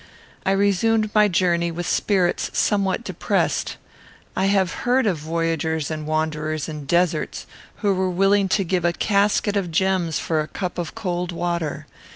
I 0.47 0.51
resumed 0.53 1.11
my 1.13 1.27
journey 1.27 1.69
with 1.69 1.85
spirits 1.87 2.49
somewhat 2.57 3.03
depressed. 3.03 3.77
I 4.35 4.45
have 4.45 4.73
heard 4.81 5.05
of 5.05 5.19
voyagers 5.19 5.91
and 5.91 6.07
wanderers 6.07 6.67
in 6.67 6.85
deserts, 6.85 7.45
who 7.85 7.93
were 7.93 8.09
willing 8.09 8.49
to 8.49 8.63
give 8.63 8.83
a 8.83 8.93
casket 8.93 9.55
of 9.55 9.69
gems 9.69 10.17
for 10.17 10.39
a 10.39 10.47
cup 10.47 10.79
of 10.79 10.95
cold 10.95 11.31
water. 11.31 11.85